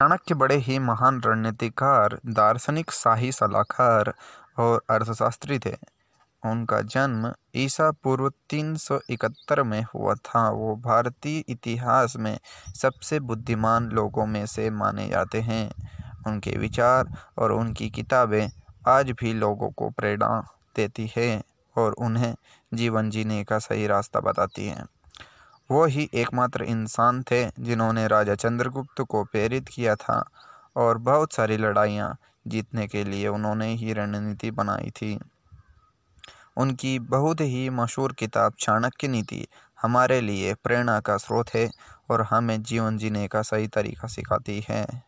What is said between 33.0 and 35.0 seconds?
लिए उन्होंने ही रणनीति बनाई